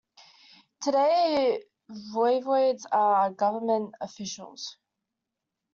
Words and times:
Today 0.81 1.61
voivodes 2.11 2.87
are 2.91 3.29
government 3.29 3.93
officials. 4.01 4.77